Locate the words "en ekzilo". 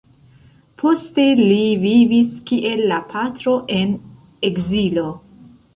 3.81-5.11